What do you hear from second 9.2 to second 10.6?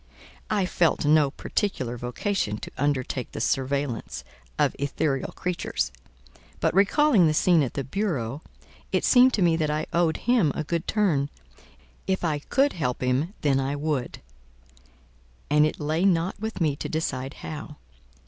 to me that I owed him